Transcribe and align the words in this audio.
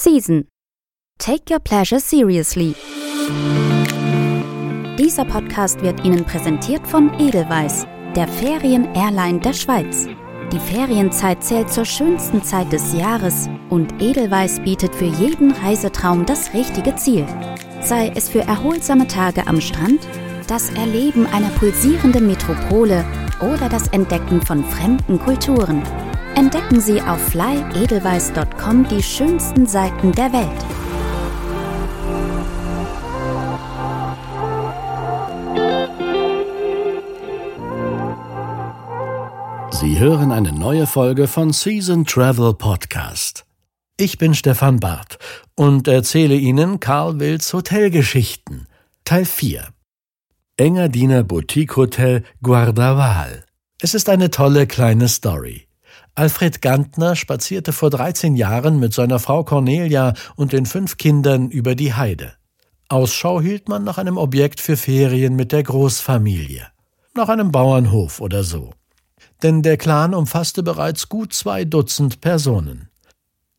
Season. 0.00 0.46
Take 1.18 1.50
your 1.52 1.58
pleasure 1.58 1.98
seriously. 1.98 2.76
Dieser 4.96 5.24
Podcast 5.24 5.82
wird 5.82 6.04
Ihnen 6.04 6.24
präsentiert 6.24 6.86
von 6.86 7.12
Edelweiss, 7.18 7.84
der 8.14 8.28
Ferien-Airline 8.28 9.40
der 9.40 9.54
Schweiz. 9.54 10.06
Die 10.52 10.60
Ferienzeit 10.60 11.42
zählt 11.42 11.72
zur 11.72 11.84
schönsten 11.84 12.44
Zeit 12.44 12.72
des 12.72 12.92
Jahres 12.92 13.48
und 13.70 14.00
Edelweiss 14.00 14.60
bietet 14.60 14.94
für 14.94 15.06
jeden 15.06 15.50
Reisetraum 15.50 16.24
das 16.24 16.54
richtige 16.54 16.94
Ziel. 16.94 17.26
Sei 17.80 18.12
es 18.14 18.28
für 18.28 18.42
erholsame 18.42 19.08
Tage 19.08 19.48
am 19.48 19.60
Strand, 19.60 20.06
das 20.46 20.70
Erleben 20.74 21.26
einer 21.26 21.50
pulsierenden 21.58 22.28
Metropole 22.28 23.04
oder 23.40 23.68
das 23.68 23.88
Entdecken 23.88 24.42
von 24.42 24.62
fremden 24.62 25.18
Kulturen. 25.18 25.82
Entdecken 26.38 26.80
Sie 26.80 27.02
auf 27.02 27.20
flyedelweiss.com 27.30 28.86
die 28.86 29.02
schönsten 29.02 29.66
Seiten 29.66 30.12
der 30.12 30.32
Welt. 30.32 30.48
Sie 39.72 39.98
hören 39.98 40.30
eine 40.30 40.52
neue 40.52 40.86
Folge 40.86 41.26
von 41.26 41.52
Season 41.52 42.04
Travel 42.04 42.54
Podcast. 42.54 43.44
Ich 43.96 44.16
bin 44.16 44.32
Stefan 44.32 44.78
Barth 44.78 45.18
und 45.56 45.88
erzähle 45.88 46.36
Ihnen 46.36 46.78
Karl 46.78 47.18
Wills 47.18 47.52
Hotelgeschichten, 47.52 48.68
Teil 49.02 49.24
4. 49.24 49.66
Engadiner 50.56 51.24
Boutique 51.24 51.74
Hotel 51.74 52.22
Guardaval. 52.44 53.44
Es 53.82 53.94
ist 53.94 54.08
eine 54.08 54.30
tolle 54.30 54.68
kleine 54.68 55.08
Story. 55.08 55.67
Alfred 56.18 56.60
Gantner 56.62 57.14
spazierte 57.14 57.72
vor 57.72 57.90
13 57.90 58.34
Jahren 58.34 58.80
mit 58.80 58.92
seiner 58.92 59.20
Frau 59.20 59.44
Cornelia 59.44 60.14
und 60.34 60.52
den 60.52 60.66
fünf 60.66 60.96
Kindern 60.96 61.48
über 61.48 61.76
die 61.76 61.94
Heide. 61.94 62.32
Ausschau 62.88 63.40
hielt 63.40 63.68
man 63.68 63.84
nach 63.84 63.98
einem 63.98 64.16
Objekt 64.16 64.60
für 64.60 64.76
Ferien 64.76 65.36
mit 65.36 65.52
der 65.52 65.62
Großfamilie. 65.62 66.66
Nach 67.14 67.28
einem 67.28 67.52
Bauernhof 67.52 68.20
oder 68.20 68.42
so. 68.42 68.72
Denn 69.44 69.62
der 69.62 69.76
Clan 69.76 70.12
umfasste 70.12 70.64
bereits 70.64 71.08
gut 71.08 71.32
zwei 71.32 71.64
Dutzend 71.64 72.20
Personen. 72.20 72.88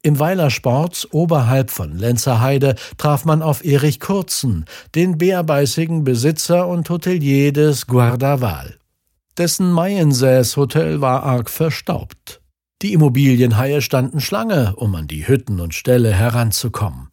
Im 0.01 0.19
Weiler 0.19 0.49
Sports 0.49 1.07
oberhalb 1.13 1.71
von 1.71 1.97
Lenzerheide 1.97 2.75
traf 2.97 3.23
man 3.23 3.41
auf 3.41 3.63
Erich 3.63 4.01
Kurzen, 4.01 4.65
den 4.95 5.17
bärbeißigen 5.17 6.03
Besitzer 6.03 6.67
und 6.67 6.89
Hotelier 6.89 7.53
des 7.53 7.87
Guardaval. 7.87 8.75
Dessen 9.37 9.71
Mayensäß 9.71 10.57
Hotel 10.57 10.99
war 10.99 11.23
arg 11.23 11.49
verstaubt. 11.49 12.38
Die 12.81 12.93
Immobilienhaie 12.93 13.81
standen 13.81 14.21
Schlange, 14.21 14.73
um 14.77 14.95
an 14.95 15.07
die 15.07 15.27
Hütten 15.27 15.59
und 15.59 15.73
Ställe 15.73 16.13
heranzukommen. 16.13 17.09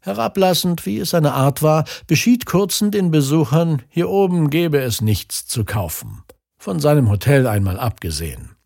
Herablassend, 0.00 0.84
wie 0.84 0.98
es 0.98 1.10
seine 1.10 1.32
Art 1.32 1.62
war, 1.62 1.84
beschied 2.06 2.44
Kurzen 2.44 2.90
den 2.90 3.10
Besuchern, 3.10 3.82
hier 3.88 4.10
oben 4.10 4.50
gebe 4.50 4.78
es 4.78 5.00
nichts 5.00 5.46
zu 5.46 5.64
kaufen. 5.64 6.22
Von 6.58 6.78
seinem 6.78 7.08
Hotel 7.08 7.46
einmal 7.46 7.78
abgesehen. 7.78 8.56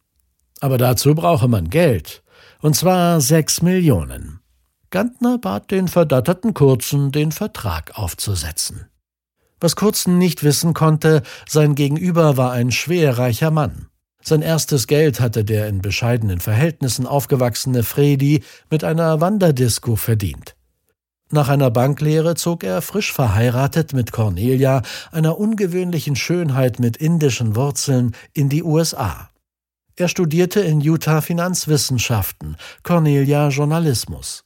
Aber 0.60 0.78
dazu 0.78 1.14
brauche 1.14 1.48
man 1.48 1.70
Geld. 1.70 2.22
Und 2.60 2.74
zwar 2.74 3.20
sechs 3.20 3.62
Millionen. 3.62 4.40
Gantner 4.90 5.38
bat 5.38 5.70
den 5.70 5.88
verdatterten 5.88 6.54
Kurzen, 6.54 7.12
den 7.12 7.32
Vertrag 7.32 7.98
aufzusetzen. 7.98 8.86
Was 9.60 9.76
Kurzen 9.76 10.18
nicht 10.18 10.42
wissen 10.42 10.74
konnte, 10.74 11.22
sein 11.48 11.74
Gegenüber 11.76 12.36
war 12.36 12.52
ein 12.52 12.72
schwerreicher 12.72 13.50
Mann. 13.50 13.88
Sein 14.24 14.40
erstes 14.40 14.86
Geld 14.86 15.20
hatte 15.20 15.44
der 15.44 15.66
in 15.66 15.82
bescheidenen 15.82 16.38
Verhältnissen 16.40 17.06
aufgewachsene 17.06 17.82
Fredi 17.82 18.42
mit 18.70 18.84
einer 18.84 19.20
Wanderdisco 19.20 19.96
verdient. 19.96 20.54
Nach 21.30 21.48
einer 21.48 21.70
Banklehre 21.70 22.34
zog 22.34 22.62
er 22.62 22.82
frisch 22.82 23.12
verheiratet 23.12 23.94
mit 23.94 24.12
Cornelia, 24.12 24.82
einer 25.10 25.38
ungewöhnlichen 25.38 26.14
Schönheit 26.14 26.78
mit 26.78 26.98
indischen 26.98 27.56
Wurzeln, 27.56 28.14
in 28.34 28.48
die 28.48 28.62
USA. 28.62 29.30
Er 29.96 30.08
studierte 30.08 30.60
in 30.60 30.80
Utah 30.80 31.20
Finanzwissenschaften, 31.20 32.56
Cornelia 32.82 33.48
Journalismus. 33.48 34.44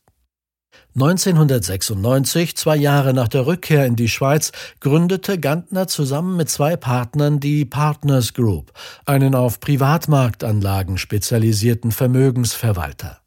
1996, 0.96 2.56
zwei 2.56 2.74
Jahre 2.74 3.12
nach 3.12 3.28
der 3.28 3.46
Rückkehr 3.46 3.84
in 3.84 3.96
die 3.96 4.08
Schweiz, 4.08 4.50
gründete 4.80 5.38
Gantner 5.38 5.88
zusammen 5.88 6.38
mit 6.38 6.48
zwei 6.48 6.74
Partnern 6.76 7.38
die 7.38 7.66
Partners 7.66 8.32
Group, 8.32 8.72
einen 9.04 9.34
auf 9.34 9.60
Privatmarktanlagen 9.60 10.96
spezialisierten 10.96 11.92
Vermögensverwalter. 11.92 13.20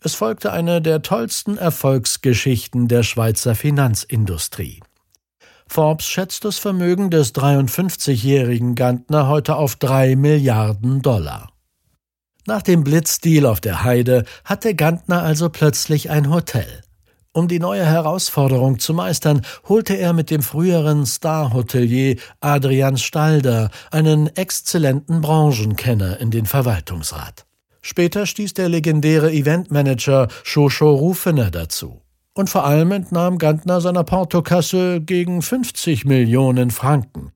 Es 0.00 0.14
folgte 0.14 0.50
eine 0.50 0.80
der 0.80 1.02
tollsten 1.02 1.58
Erfolgsgeschichten 1.58 2.88
der 2.88 3.02
Schweizer 3.02 3.54
Finanzindustrie. 3.54 4.80
Forbes 5.66 6.06
schätzt 6.06 6.46
das 6.46 6.58
Vermögen 6.58 7.10
des 7.10 7.34
53-jährigen 7.34 8.74
Gantner 8.74 9.28
heute 9.28 9.56
auf 9.56 9.76
drei 9.76 10.16
Milliarden 10.16 11.02
Dollar. 11.02 11.50
Nach 12.46 12.62
dem 12.62 12.82
Blitzdeal 12.82 13.44
auf 13.44 13.60
der 13.60 13.84
Heide 13.84 14.24
hatte 14.44 14.74
Gantner 14.74 15.22
also 15.22 15.50
plötzlich 15.50 16.08
ein 16.08 16.30
Hotel. 16.30 16.83
Um 17.36 17.48
die 17.48 17.58
neue 17.58 17.84
Herausforderung 17.84 18.78
zu 18.78 18.94
meistern, 18.94 19.42
holte 19.68 19.94
er 19.94 20.12
mit 20.12 20.30
dem 20.30 20.40
früheren 20.40 21.04
Star-Hotelier 21.04 22.14
Adrian 22.40 22.96
Stalder 22.96 23.70
einen 23.90 24.28
exzellenten 24.36 25.20
Branchenkenner 25.20 26.20
in 26.20 26.30
den 26.30 26.46
Verwaltungsrat. 26.46 27.44
Später 27.82 28.26
stieß 28.26 28.54
der 28.54 28.68
legendäre 28.68 29.32
Eventmanager 29.32 30.28
Shosho 30.44 30.94
Rufener 30.94 31.50
dazu. 31.50 32.02
Und 32.34 32.50
vor 32.50 32.64
allem 32.64 32.92
entnahm 32.92 33.38
Gantner 33.38 33.80
seiner 33.80 34.04
Portokasse 34.04 35.00
gegen 35.00 35.42
50 35.42 36.04
Millionen 36.04 36.70
Franken. 36.70 37.33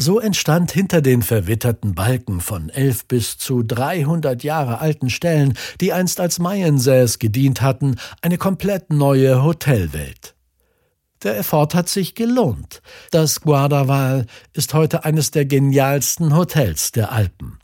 So 0.00 0.20
entstand 0.20 0.70
hinter 0.70 1.02
den 1.02 1.22
verwitterten 1.22 1.96
Balken 1.96 2.40
von 2.40 2.68
elf 2.68 3.06
bis 3.06 3.36
zu 3.36 3.64
300 3.64 4.44
Jahre 4.44 4.80
alten 4.80 5.10
Ställen, 5.10 5.54
die 5.80 5.92
einst 5.92 6.20
als 6.20 6.38
Mayensäß 6.38 7.18
gedient 7.18 7.62
hatten, 7.62 7.96
eine 8.22 8.38
komplett 8.38 8.92
neue 8.92 9.42
Hotelwelt. 9.42 10.36
Der 11.24 11.36
Effort 11.36 11.70
hat 11.74 11.88
sich 11.88 12.14
gelohnt. 12.14 12.80
Das 13.10 13.40
Guardaval 13.40 14.26
ist 14.52 14.72
heute 14.72 15.04
eines 15.04 15.32
der 15.32 15.46
genialsten 15.46 16.36
Hotels 16.36 16.92
der 16.92 17.10
Alpen. 17.10 17.58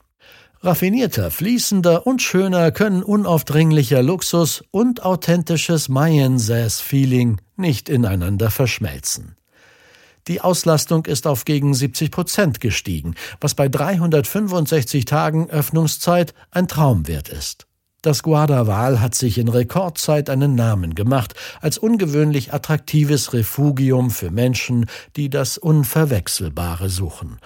Raffinierter, 0.61 1.31
fließender 1.31 2.05
und 2.05 2.21
schöner 2.21 2.73
können 2.73 3.05
unaufdringlicher 3.05 4.03
Luxus 4.03 4.65
und 4.73 5.05
authentisches 5.05 5.89
Mayensäß-Feeling 5.89 7.41
nicht 7.57 7.89
ineinander 7.89 8.51
verschmelzen. 8.51 9.37
Die 10.27 10.41
Auslastung 10.41 11.05
ist 11.05 11.27
auf 11.27 11.45
gegen 11.45 11.75
70 11.75 12.11
Prozent 12.11 12.61
gestiegen, 12.61 13.15
was 13.41 13.55
bei 13.55 13.69
365 13.69 15.05
Tagen 15.05 15.51
Öffnungszeit 15.51 16.35
ein 16.51 16.67
Traumwert 16.67 17.29
ist. 17.29 17.67
Das 18.01 18.23
Guardaval 18.23 19.01
hat 19.01 19.15
sich 19.15 19.39
in 19.39 19.49
Rekordzeit 19.49 20.29
einen 20.29 20.55
Namen 20.55 20.95
gemacht 20.95 21.35
als 21.61 21.79
ungewöhnlich 21.79 22.53
attraktives 22.53 23.33
Refugium 23.33 24.11
für 24.11 24.31
Menschen, 24.31 24.87
die 25.17 25.31
das 25.31 25.57
Unverwechselbare 25.57 26.91
suchen 26.91 27.39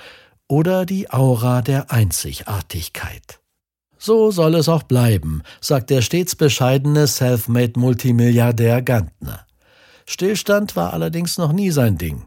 oder 0.48 0.86
die 0.86 1.10
Aura 1.10 1.62
der 1.62 1.92
Einzigartigkeit. 1.92 3.40
So 3.98 4.30
soll 4.30 4.54
es 4.54 4.68
auch 4.68 4.84
bleiben, 4.84 5.42
sagt 5.60 5.90
der 5.90 6.02
stets 6.02 6.36
bescheidene 6.36 7.06
Selfmade-Multimilliardär 7.06 8.82
Gantner. 8.82 9.46
Stillstand 10.06 10.74
war 10.76 10.92
allerdings 10.92 11.38
noch 11.38 11.52
nie 11.52 11.70
sein 11.70 11.98
Ding 11.98 12.24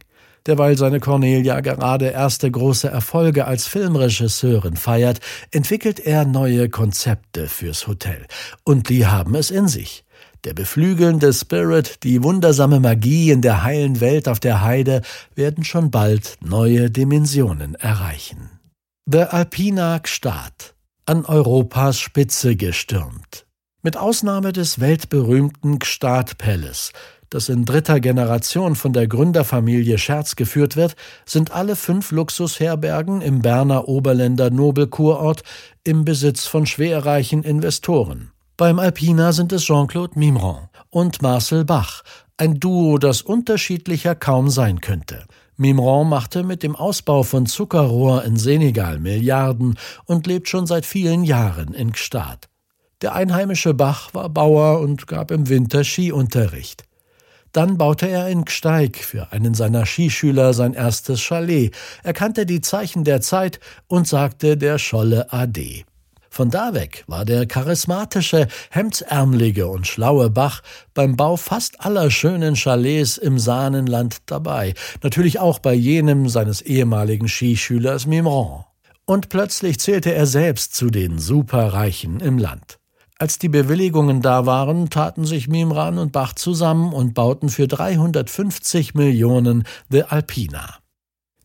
derweil 0.48 0.78
seine 0.78 1.00
Cornelia 1.00 1.60
gerade 1.62 2.08
erste 2.08 2.50
große 2.50 2.88
Erfolge 2.88 3.46
als 3.46 3.68
Filmregisseurin 3.68 4.76
feiert, 4.76 5.20
entwickelt 5.52 6.00
er 6.00 6.26
neue 6.26 6.70
Konzepte 6.70 7.48
fürs 7.48 7.88
Hotel. 7.88 8.26
Und 8.64 8.90
die 8.90 9.08
haben 9.08 9.36
es 9.36 9.52
in 9.52 9.68
sich. 9.68 10.04
Der 10.44 10.54
beflügelnde 10.54 11.32
Spirit, 11.34 12.04
die 12.04 12.24
wundersame 12.24 12.80
Magie 12.80 13.30
in 13.30 13.42
der 13.42 13.64
heilen 13.64 14.02
Welt 14.02 14.28
auf 14.28 14.40
der 14.40 14.62
Heide 14.62 15.02
werden 15.36 15.64
schon 15.64 15.92
bald 15.92 16.38
neue 16.42 16.90
Dimensionen 16.90 17.76
erreichen. 17.76 18.50
The 19.06 19.24
Alpina 19.24 20.00
Gstaad, 20.00 20.74
an 21.06 21.26
Europas 21.26 22.00
Spitze 22.00 22.56
gestürmt. 22.56 23.46
Mit 23.84 23.98
Ausnahme 23.98 24.52
des 24.52 24.80
weltberühmten 24.80 25.80
Gstaad 25.80 26.38
Palace 26.38 26.92
das 27.32 27.50
in 27.50 27.66
dritter 27.66 28.00
Generation 28.00 28.76
von 28.76 28.94
der 28.94 29.08
Gründerfamilie 29.08 29.98
Scherz 29.98 30.36
geführt 30.36 30.76
wird, 30.76 30.96
sind 31.26 31.52
alle 31.52 31.76
fünf 31.76 32.12
Luxusherbergen 32.12 33.22
im 33.22 33.42
Berner 33.42 33.88
Oberländer 33.88 34.52
Nobelkurort 34.52 35.42
im 35.84 36.06
Besitz 36.06 36.46
von 36.46 36.68
schwerreichen 36.68 37.44
Investoren. 37.44 38.32
Beim 38.58 38.80
Alpina 38.80 39.32
sind 39.32 39.54
es 39.54 39.64
Jean-Claude 39.64 40.20
Mimran 40.20 40.68
und 40.90 41.22
Marcel 41.22 41.64
Bach, 41.64 42.04
ein 42.36 42.60
Duo, 42.60 42.98
das 42.98 43.22
unterschiedlicher 43.22 44.14
kaum 44.14 44.50
sein 44.50 44.82
könnte. 44.82 45.26
Mimran 45.56 46.10
machte 46.10 46.44
mit 46.44 46.64
dem 46.64 46.76
Ausbau 46.76 47.24
von 47.24 47.46
Zuckerrohr 47.46 48.26
in 48.26 48.36
Senegal 48.36 49.00
Milliarden 49.00 49.80
und 50.06 50.28
lebt 50.28 50.50
schon 50.50 50.68
seit 50.68 50.86
vielen 50.86 51.24
Jahren 51.24 51.74
in 51.74 51.94
Gstaad. 51.94 52.50
Der 53.02 53.16
einheimische 53.16 53.74
Bach 53.74 54.14
war 54.14 54.28
Bauer 54.28 54.82
und 54.82 55.08
gab 55.08 55.32
im 55.32 55.48
Winter 55.48 55.84
Skiunterricht. 55.84 56.84
Dann 57.52 57.78
baute 57.78 58.08
er 58.08 58.30
in 58.30 58.46
Gsteig 58.46 58.98
für 58.98 59.32
einen 59.32 59.54
seiner 59.54 59.86
Skischüler 59.86 60.54
sein 60.54 60.74
erstes 60.74 61.20
Chalet, 61.20 61.76
erkannte 62.04 62.46
die 62.46 62.62
Zeichen 62.62 63.04
der 63.04 63.22
Zeit 63.22 63.60
und 63.88 64.08
sagte 64.08 64.58
der 64.58 64.78
Scholle 64.78 65.32
Ade. 65.34 65.84
Von 66.34 66.50
da 66.50 66.74
weg 66.74 67.04
war 67.08 67.26
der 67.26 67.46
charismatische, 67.46 68.48
hemdsärmelige 68.70 69.68
und 69.68 69.86
schlaue 69.86 70.30
Bach 70.30 70.62
beim 70.94 71.18
Bau 71.18 71.36
fast 71.36 71.86
aller 71.86 72.10
schönen 72.10 72.56
Chalets 72.56 73.18
im 73.18 73.38
Sahnenland 73.38 74.20
dabei, 74.28 74.74
natürlich 75.04 75.40
auch 75.40 75.60
bei 75.60 75.74
jenem 75.74 76.30
seines 76.30 76.62
ehemaligen 76.62 77.28
Skischülers 77.28 78.08
Mimran. 78.08 78.64
Und 79.06 79.28
plötzlich 79.28 79.82
zählte 79.82 80.14
er 80.14 80.26
selbst 80.26 80.74
zu 80.74 80.90
den 80.90 81.20
Superreichen 81.20 82.22
im 82.22 82.38
Land. 82.38 82.81
Als 83.22 83.38
die 83.38 83.50
Bewilligungen 83.50 84.24
da 84.24 84.48
waren, 84.48 84.90
taten 84.90 85.26
sich 85.26 85.48
Mimran 85.48 86.00
und 86.00 86.12
Bach 86.12 86.34
zusammen 86.34 86.92
und 86.92 87.14
bauten 87.14 87.50
für 87.50 87.68
350 87.68 88.96
Millionen 88.96 89.64
The 89.92 90.06
Alpina. 90.06 90.80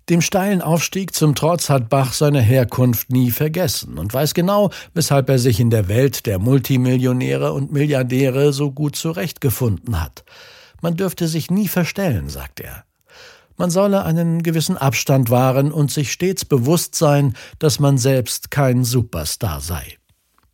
Dem 0.09 0.23
steilen 0.23 0.63
Aufstieg 0.63 1.15
zum 1.15 1.35
Trotz 1.35 1.69
hat 1.69 1.91
Bach 1.91 2.15
seine 2.15 2.41
Herkunft 2.41 3.13
nie 3.13 3.31
vergessen 3.31 3.99
und 3.99 4.15
weiß 4.15 4.33
genau, 4.33 4.71
weshalb 4.95 5.29
er 5.29 5.39
sich 5.39 5.61
in 5.61 5.69
der 5.69 5.87
Welt 5.87 6.25
der 6.25 6.39
Multimillionäre 6.39 7.53
und 7.53 7.73
Milliardäre 7.73 8.55
so 8.55 8.73
gut 8.73 8.97
zurechtgefunden 8.97 10.03
hat. 10.03 10.25
Man 10.81 10.97
dürfte 10.97 11.29
sich 11.29 11.51
nie 11.51 11.69
verstellen, 11.69 12.31
sagt 12.31 12.61
er. 12.61 12.85
Man 13.59 13.69
solle 13.69 14.03
einen 14.07 14.43
gewissen 14.43 14.79
Abstand 14.79 15.29
wahren 15.29 15.73
und 15.73 15.91
sich 15.91 16.11
stets 16.11 16.47
bewusst 16.47 16.95
sein, 16.95 17.35
dass 17.59 17.81
man 17.81 17.99
selbst 17.99 18.51
kein 18.51 18.83
Superstar 18.83 19.61
sei. 19.61 19.99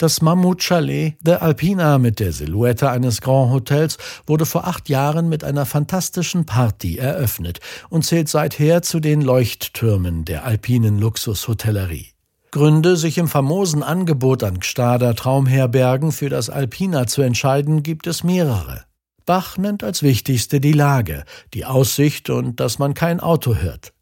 Das 0.02 0.20
Mammut-Chalet 0.20 1.14
der 1.20 1.42
Alpina 1.42 1.96
mit 1.98 2.18
der 2.18 2.32
Silhouette 2.32 2.90
eines 2.90 3.20
Grand 3.20 3.52
Hotels 3.52 3.98
wurde 4.26 4.46
vor 4.46 4.66
acht 4.66 4.88
Jahren 4.88 5.28
mit 5.28 5.44
einer 5.44 5.64
fantastischen 5.64 6.44
Party 6.44 6.98
eröffnet 6.98 7.60
und 7.88 8.04
zählt 8.04 8.28
seither 8.28 8.82
zu 8.82 8.98
den 8.98 9.20
Leuchttürmen 9.20 10.24
der 10.24 10.44
alpinen 10.44 10.98
Luxushotellerie. 10.98 12.08
Gründe, 12.50 12.96
sich 12.96 13.16
im 13.16 13.28
famosen 13.28 13.84
Angebot 13.84 14.42
an 14.42 14.58
Gstader 14.58 15.14
Traumherbergen 15.14 16.10
für 16.10 16.28
das 16.28 16.50
Alpina 16.50 17.06
zu 17.06 17.22
entscheiden, 17.22 17.84
gibt 17.84 18.08
es 18.08 18.24
mehrere. 18.24 18.82
Bach 19.24 19.56
nennt 19.56 19.84
als 19.84 20.02
wichtigste 20.02 20.58
die 20.58 20.72
Lage, 20.72 21.22
die 21.54 21.64
Aussicht 21.64 22.28
und 22.28 22.58
dass 22.58 22.80
man 22.80 22.94
kein 22.94 23.20
Auto 23.20 23.54
hört. 23.54 23.92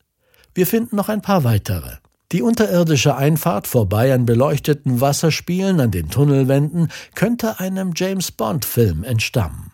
Wir 0.54 0.66
finden 0.66 0.96
noch 0.96 1.10
ein 1.10 1.20
paar 1.20 1.44
weitere. 1.44 1.99
Die 2.32 2.42
unterirdische 2.42 3.16
Einfahrt 3.16 3.66
vorbei 3.66 4.14
an 4.14 4.24
beleuchteten 4.24 5.00
Wasserspielen 5.00 5.80
an 5.80 5.90
den 5.90 6.10
Tunnelwänden 6.10 6.92
könnte 7.16 7.58
einem 7.58 7.92
James 7.96 8.30
Bond-Film 8.30 9.02
entstammen. 9.02 9.72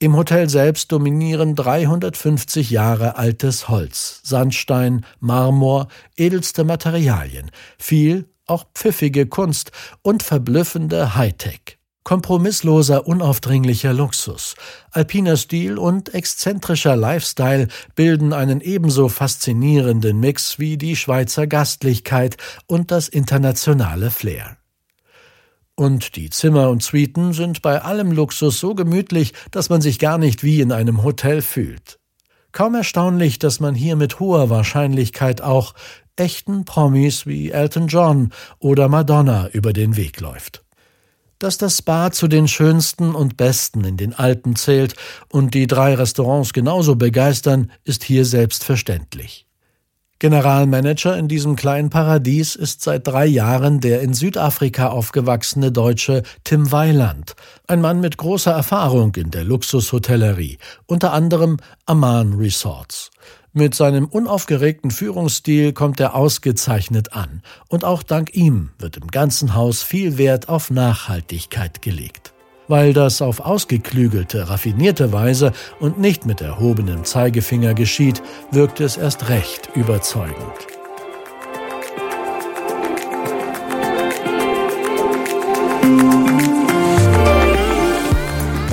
Im 0.00 0.16
Hotel 0.16 0.48
selbst 0.48 0.90
dominieren 0.90 1.54
350 1.54 2.70
Jahre 2.70 3.16
altes 3.16 3.68
Holz, 3.68 4.20
Sandstein, 4.24 5.06
Marmor, 5.20 5.86
edelste 6.16 6.64
Materialien, 6.64 7.52
viel, 7.78 8.28
auch 8.46 8.66
pfiffige 8.74 9.26
Kunst 9.26 9.70
und 10.02 10.24
verblüffende 10.24 11.14
Hightech. 11.14 11.73
Kompromissloser, 12.04 13.06
unaufdringlicher 13.06 13.94
Luxus, 13.94 14.56
alpiner 14.90 15.38
Stil 15.38 15.78
und 15.78 16.12
exzentrischer 16.12 16.96
Lifestyle 16.96 17.68
bilden 17.94 18.34
einen 18.34 18.60
ebenso 18.60 19.08
faszinierenden 19.08 20.20
Mix 20.20 20.58
wie 20.58 20.76
die 20.76 20.96
Schweizer 20.96 21.46
Gastlichkeit 21.46 22.36
und 22.66 22.90
das 22.90 23.08
internationale 23.08 24.10
Flair. 24.10 24.58
Und 25.76 26.14
die 26.16 26.28
Zimmer 26.28 26.68
und 26.68 26.82
Suiten 26.82 27.32
sind 27.32 27.62
bei 27.62 27.80
allem 27.80 28.12
Luxus 28.12 28.60
so 28.60 28.74
gemütlich, 28.74 29.32
dass 29.50 29.70
man 29.70 29.80
sich 29.80 29.98
gar 29.98 30.18
nicht 30.18 30.44
wie 30.44 30.60
in 30.60 30.72
einem 30.72 31.02
Hotel 31.02 31.40
fühlt. 31.40 31.98
Kaum 32.52 32.74
erstaunlich, 32.74 33.38
dass 33.38 33.60
man 33.60 33.74
hier 33.74 33.96
mit 33.96 34.20
hoher 34.20 34.50
Wahrscheinlichkeit 34.50 35.40
auch 35.40 35.72
echten 36.16 36.66
Promis 36.66 37.26
wie 37.26 37.50
Elton 37.50 37.88
John 37.88 38.30
oder 38.58 38.88
Madonna 38.90 39.48
über 39.48 39.72
den 39.72 39.96
Weg 39.96 40.20
läuft 40.20 40.63
dass 41.38 41.58
das 41.58 41.78
Spa 41.78 42.10
zu 42.10 42.28
den 42.28 42.48
schönsten 42.48 43.14
und 43.14 43.36
besten 43.36 43.84
in 43.84 43.96
den 43.96 44.14
Alpen 44.14 44.56
zählt 44.56 44.94
und 45.28 45.54
die 45.54 45.66
drei 45.66 45.94
Restaurants 45.94 46.52
genauso 46.52 46.96
begeistern, 46.96 47.70
ist 47.84 48.04
hier 48.04 48.24
selbstverständlich. 48.24 49.46
Generalmanager 50.20 51.18
in 51.18 51.28
diesem 51.28 51.54
kleinen 51.56 51.90
Paradies 51.90 52.54
ist 52.54 52.82
seit 52.82 53.06
drei 53.06 53.26
Jahren 53.26 53.80
der 53.80 54.00
in 54.00 54.14
Südafrika 54.14 54.88
aufgewachsene 54.88 55.72
Deutsche 55.72 56.22
Tim 56.44 56.72
Weiland, 56.72 57.34
ein 57.66 57.80
Mann 57.80 58.00
mit 58.00 58.16
großer 58.16 58.52
Erfahrung 58.52 59.14
in 59.16 59.30
der 59.30 59.44
Luxushotellerie, 59.44 60.58
unter 60.86 61.12
anderem 61.12 61.58
Aman 61.84 62.34
Resorts. 62.34 63.10
Mit 63.56 63.76
seinem 63.76 64.06
unaufgeregten 64.06 64.90
Führungsstil 64.90 65.72
kommt 65.72 66.00
er 66.00 66.16
ausgezeichnet 66.16 67.12
an, 67.12 67.40
und 67.68 67.84
auch 67.84 68.02
dank 68.02 68.34
ihm 68.34 68.70
wird 68.80 68.96
im 68.96 69.06
ganzen 69.06 69.54
Haus 69.54 69.84
viel 69.84 70.18
Wert 70.18 70.48
auf 70.48 70.72
Nachhaltigkeit 70.72 71.80
gelegt. 71.80 72.34
Weil 72.66 72.92
das 72.92 73.22
auf 73.22 73.38
ausgeklügelte, 73.38 74.48
raffinierte 74.48 75.12
Weise 75.12 75.52
und 75.78 76.00
nicht 76.00 76.26
mit 76.26 76.40
erhobenem 76.40 77.04
Zeigefinger 77.04 77.74
geschieht, 77.74 78.20
wirkt 78.50 78.80
es 78.80 78.96
erst 78.96 79.28
recht 79.28 79.70
überzeugend. 79.76 80.73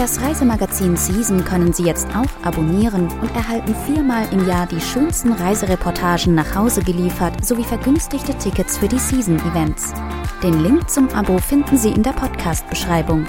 Das 0.01 0.19
Reisemagazin 0.19 0.97
Season 0.97 1.45
können 1.45 1.73
Sie 1.73 1.83
jetzt 1.83 2.07
auch 2.15 2.43
abonnieren 2.43 3.07
und 3.21 3.35
erhalten 3.35 3.75
viermal 3.85 4.25
im 4.33 4.47
Jahr 4.47 4.65
die 4.65 4.81
schönsten 4.81 5.31
Reisereportagen 5.31 6.33
nach 6.33 6.55
Hause 6.55 6.81
geliefert 6.81 7.45
sowie 7.45 7.63
vergünstigte 7.63 8.33
Tickets 8.33 8.79
für 8.79 8.87
die 8.87 8.97
Season-Events. 8.97 9.93
Den 10.41 10.63
Link 10.63 10.89
zum 10.89 11.07
Abo 11.09 11.37
finden 11.37 11.77
Sie 11.77 11.91
in 11.91 12.01
der 12.01 12.13
Podcast-Beschreibung. 12.13 13.27